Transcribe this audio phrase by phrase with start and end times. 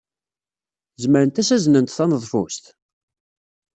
[1.01, 2.65] Zemrent ad as-aznent taneḍfust?